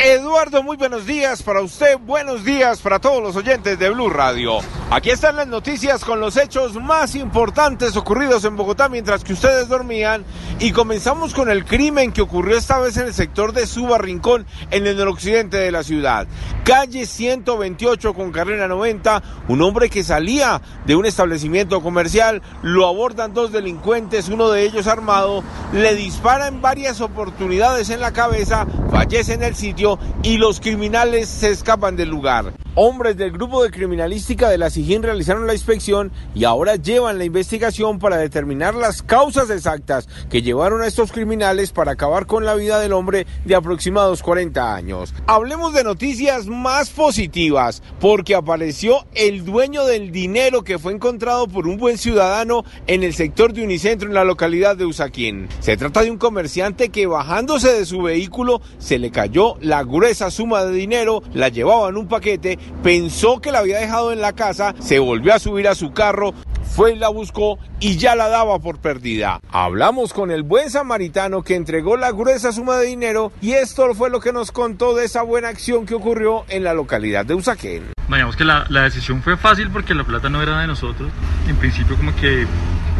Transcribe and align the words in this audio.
Eduardo, 0.00 0.62
muy 0.62 0.76
buenos 0.76 1.06
días 1.06 1.42
para 1.42 1.60
usted, 1.60 1.98
buenos 1.98 2.44
días 2.44 2.80
para 2.80 3.00
todos 3.00 3.20
los 3.20 3.34
oyentes 3.34 3.76
de 3.80 3.90
Blue 3.90 4.08
Radio. 4.08 4.58
Aquí 4.90 5.10
están 5.10 5.36
las 5.36 5.48
noticias 5.48 6.04
con 6.04 6.20
los 6.20 6.36
hechos 6.36 6.74
más 6.74 7.16
importantes 7.16 7.96
ocurridos 7.96 8.44
en 8.44 8.56
Bogotá 8.56 8.88
mientras 8.88 9.24
que 9.24 9.32
ustedes 9.32 9.68
dormían 9.68 10.24
y 10.60 10.70
comenzamos 10.70 11.34
con 11.34 11.50
el 11.50 11.64
crimen 11.64 12.12
que 12.12 12.22
ocurrió 12.22 12.56
esta 12.56 12.78
vez 12.78 12.96
en 12.96 13.06
el 13.06 13.12
sector 13.12 13.52
de 13.52 13.66
Suba 13.66 13.98
Rincón 13.98 14.46
en 14.70 14.86
el 14.86 15.00
occidente 15.08 15.56
de 15.56 15.72
la 15.72 15.82
ciudad. 15.82 16.28
Calle 16.64 17.04
128 17.04 18.14
con 18.14 18.30
carrera 18.30 18.68
90, 18.68 19.22
un 19.48 19.62
hombre 19.62 19.90
que 19.90 20.04
salía 20.04 20.62
de 20.86 20.94
un 20.94 21.06
establecimiento 21.06 21.82
comercial, 21.82 22.40
lo 22.62 22.86
abordan 22.86 23.34
dos 23.34 23.52
delincuentes, 23.52 24.28
uno 24.28 24.48
de 24.50 24.62
ellos 24.62 24.86
armado, 24.86 25.42
le 25.72 25.94
dispara 25.96 26.46
en 26.46 26.62
varias 26.62 27.00
oportunidades 27.00 27.90
en 27.90 28.00
la 28.00 28.12
cabeza, 28.12 28.66
fallece 28.90 29.34
en 29.34 29.42
el 29.42 29.54
sitio 29.54 29.87
y 30.22 30.36
los 30.36 30.60
criminales 30.60 31.28
se 31.28 31.50
escapan 31.50 31.96
del 31.96 32.10
lugar. 32.10 32.52
Hombres 32.80 33.16
del 33.16 33.32
grupo 33.32 33.64
de 33.64 33.72
criminalística 33.72 34.48
de 34.48 34.56
la 34.56 34.70
SIGIN 34.70 35.02
realizaron 35.02 35.48
la 35.48 35.52
inspección 35.52 36.12
y 36.32 36.44
ahora 36.44 36.76
llevan 36.76 37.18
la 37.18 37.24
investigación 37.24 37.98
para 37.98 38.18
determinar 38.18 38.76
las 38.76 39.02
causas 39.02 39.50
exactas 39.50 40.08
que 40.30 40.42
llevaron 40.42 40.82
a 40.82 40.86
estos 40.86 41.10
criminales 41.10 41.72
para 41.72 41.90
acabar 41.90 42.26
con 42.26 42.44
la 42.44 42.54
vida 42.54 42.78
del 42.78 42.92
hombre 42.92 43.26
de 43.44 43.56
aproximados 43.56 44.22
40 44.22 44.76
años. 44.76 45.12
Hablemos 45.26 45.74
de 45.74 45.82
noticias 45.82 46.46
más 46.46 46.90
positivas 46.90 47.82
porque 47.98 48.36
apareció 48.36 49.04
el 49.12 49.44
dueño 49.44 49.84
del 49.84 50.12
dinero 50.12 50.62
que 50.62 50.78
fue 50.78 50.92
encontrado 50.92 51.48
por 51.48 51.66
un 51.66 51.78
buen 51.78 51.98
ciudadano 51.98 52.62
en 52.86 53.02
el 53.02 53.12
sector 53.12 53.52
de 53.52 53.64
Unicentro 53.64 54.06
en 54.06 54.14
la 54.14 54.22
localidad 54.22 54.76
de 54.76 54.86
Usaquín. 54.86 55.48
Se 55.58 55.76
trata 55.76 56.02
de 56.02 56.12
un 56.12 56.16
comerciante 56.16 56.90
que 56.90 57.08
bajándose 57.08 57.72
de 57.72 57.84
su 57.84 58.02
vehículo 58.02 58.62
se 58.78 59.00
le 59.00 59.10
cayó 59.10 59.56
la 59.60 59.82
gruesa 59.82 60.30
suma 60.30 60.64
de 60.64 60.74
dinero, 60.74 61.24
la 61.34 61.48
llevaba 61.48 61.88
en 61.88 61.96
un 61.96 62.06
paquete 62.06 62.56
pensó 62.82 63.40
que 63.40 63.52
la 63.52 63.60
había 63.60 63.78
dejado 63.78 64.12
en 64.12 64.20
la 64.20 64.32
casa, 64.32 64.74
se 64.78 64.98
volvió 64.98 65.34
a 65.34 65.38
subir 65.38 65.68
a 65.68 65.74
su 65.74 65.92
carro, 65.92 66.34
fue 66.78 66.92
y 66.92 66.96
la 66.96 67.08
buscó 67.08 67.58
y 67.80 67.96
ya 67.96 68.14
la 68.14 68.28
daba 68.28 68.58
por 68.60 68.78
perdida. 68.78 69.40
Hablamos 69.50 70.12
con 70.12 70.30
el 70.30 70.42
buen 70.42 70.70
samaritano 70.70 71.42
que 71.42 71.56
entregó 71.56 71.96
la 71.96 72.12
gruesa 72.12 72.52
suma 72.52 72.76
de 72.76 72.86
dinero 72.86 73.32
y 73.40 73.52
esto 73.52 73.92
fue 73.94 74.10
lo 74.10 74.20
que 74.20 74.32
nos 74.32 74.52
contó 74.52 74.94
de 74.94 75.04
esa 75.04 75.22
buena 75.22 75.48
acción 75.48 75.86
que 75.86 75.94
ocurrió 75.94 76.44
en 76.48 76.64
la 76.64 76.74
localidad 76.74 77.26
de 77.26 77.34
Usaquén. 77.34 77.84
Digamos 78.08 78.36
que 78.36 78.44
la, 78.44 78.64
decisión 78.68 79.22
fue 79.22 79.36
fácil 79.36 79.70
porque 79.70 79.94
la 79.94 80.04
plata 80.04 80.28
no 80.28 80.42
era 80.42 80.60
de 80.60 80.66
nosotros. 80.66 81.10
En 81.48 81.56
principio 81.56 81.96
como 81.96 82.14
que 82.14 82.46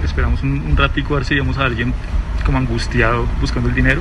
esperamos 0.05 0.43
un, 0.43 0.61
un 0.61 0.77
ratico 0.77 1.15
a 1.15 1.19
ver 1.19 1.27
si 1.27 1.35
íbamos 1.35 1.57
a 1.59 1.65
alguien 1.65 1.95
como 2.45 2.59
angustiado 2.59 3.27
buscando 3.41 3.69
el 3.69 3.75
dinero. 3.75 4.01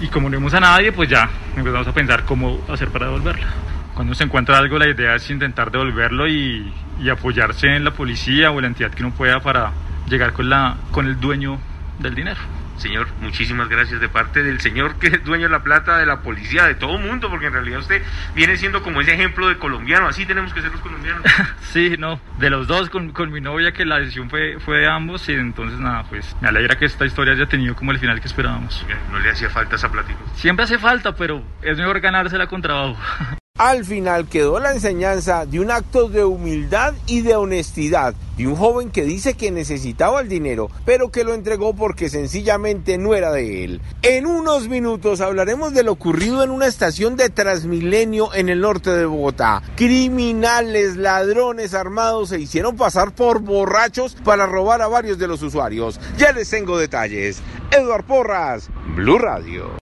Y 0.00 0.08
como 0.08 0.28
no 0.28 0.36
vimos 0.36 0.54
a 0.54 0.60
nadie, 0.60 0.92
pues 0.92 1.08
ya 1.08 1.28
empezamos 1.56 1.86
a 1.86 1.92
pensar 1.92 2.24
cómo 2.24 2.60
hacer 2.68 2.88
para 2.88 3.06
devolverla 3.06 3.48
cuando 3.94 4.14
se 4.14 4.24
encuentra 4.24 4.58
algo, 4.58 4.78
la 4.78 4.88
idea 4.88 5.14
es 5.14 5.28
intentar 5.30 5.70
devolverlo 5.70 6.26
y, 6.26 6.72
y, 7.00 7.08
apoyarse 7.10 7.68
en 7.74 7.84
la 7.84 7.92
policía 7.92 8.50
o 8.50 8.60
la 8.60 8.66
entidad 8.66 8.90
que 8.90 9.04
uno 9.04 9.14
pueda 9.14 9.40
para 9.40 9.72
llegar 10.08 10.32
con, 10.32 10.48
la, 10.48 10.76
con 10.90 11.06
el 11.06 11.20
dueño 11.20 11.58
del 11.98 12.14
dinero. 12.14 12.40
Señor, 12.82 13.06
muchísimas 13.20 13.68
gracias 13.68 14.00
de 14.00 14.08
parte 14.08 14.42
del 14.42 14.60
señor 14.60 14.98
que 14.98 15.06
es 15.06 15.24
dueño 15.24 15.44
de 15.44 15.50
la 15.50 15.62
plata, 15.62 15.98
de 15.98 16.06
la 16.06 16.20
policía, 16.20 16.64
de 16.64 16.74
todo 16.74 16.96
el 16.96 17.04
mundo, 17.04 17.30
porque 17.30 17.46
en 17.46 17.52
realidad 17.52 17.78
usted 17.78 18.02
viene 18.34 18.56
siendo 18.56 18.82
como 18.82 19.00
ese 19.00 19.14
ejemplo 19.14 19.48
de 19.48 19.56
colombiano, 19.56 20.08
así 20.08 20.26
tenemos 20.26 20.52
que 20.52 20.62
ser 20.62 20.72
los 20.72 20.80
colombianos. 20.80 21.22
sí, 21.60 21.94
no, 21.96 22.20
de 22.38 22.50
los 22.50 22.66
dos 22.66 22.90
con, 22.90 23.12
con, 23.12 23.30
mi 23.30 23.40
novia, 23.40 23.72
que 23.72 23.84
la 23.84 23.98
decisión 23.98 24.28
fue, 24.28 24.58
fue 24.58 24.78
de 24.78 24.88
ambos, 24.88 25.28
y 25.28 25.34
entonces 25.34 25.78
nada, 25.78 26.02
pues 26.04 26.34
me 26.40 26.48
alegra 26.48 26.76
que 26.76 26.86
esta 26.86 27.06
historia 27.06 27.34
haya 27.34 27.46
tenido 27.46 27.76
como 27.76 27.92
el 27.92 28.00
final 28.00 28.20
que 28.20 28.26
esperábamos. 28.26 28.84
No 29.12 29.18
le 29.20 29.30
hacía 29.30 29.48
falta 29.48 29.76
esa 29.76 29.92
plática. 29.92 30.18
Siempre 30.34 30.64
hace 30.64 30.78
falta, 30.78 31.14
pero 31.14 31.42
es 31.62 31.78
mejor 31.78 32.00
ganársela 32.00 32.48
con 32.48 32.62
trabajo. 32.62 32.96
Al 33.62 33.84
final 33.84 34.28
quedó 34.28 34.58
la 34.58 34.72
enseñanza 34.72 35.46
de 35.46 35.60
un 35.60 35.70
acto 35.70 36.08
de 36.08 36.24
humildad 36.24 36.94
y 37.06 37.20
de 37.20 37.36
honestidad 37.36 38.12
de 38.36 38.48
un 38.48 38.56
joven 38.56 38.90
que 38.90 39.04
dice 39.04 39.34
que 39.34 39.52
necesitaba 39.52 40.20
el 40.20 40.28
dinero, 40.28 40.68
pero 40.84 41.12
que 41.12 41.22
lo 41.22 41.32
entregó 41.32 41.72
porque 41.72 42.08
sencillamente 42.08 42.98
no 42.98 43.14
era 43.14 43.30
de 43.30 43.62
él. 43.62 43.80
En 44.02 44.26
unos 44.26 44.68
minutos 44.68 45.20
hablaremos 45.20 45.74
de 45.74 45.84
lo 45.84 45.92
ocurrido 45.92 46.42
en 46.42 46.50
una 46.50 46.66
estación 46.66 47.16
de 47.16 47.30
Transmilenio 47.30 48.34
en 48.34 48.48
el 48.48 48.62
norte 48.62 48.90
de 48.90 49.04
Bogotá. 49.04 49.62
Criminales, 49.76 50.96
ladrones 50.96 51.72
armados 51.72 52.30
se 52.30 52.40
hicieron 52.40 52.76
pasar 52.76 53.14
por 53.14 53.42
borrachos 53.42 54.16
para 54.24 54.46
robar 54.46 54.82
a 54.82 54.88
varios 54.88 55.18
de 55.18 55.28
los 55.28 55.40
usuarios. 55.40 56.00
Ya 56.16 56.32
les 56.32 56.50
tengo 56.50 56.78
detalles. 56.78 57.40
Eduard 57.70 58.06
Porras, 58.06 58.70
Blue 58.96 59.18
Radio. 59.18 59.81